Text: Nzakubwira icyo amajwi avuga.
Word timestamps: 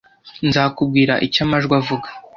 Nzakubwira 0.47 1.13
icyo 1.25 1.39
amajwi 1.45 1.73
avuga. 1.79 2.07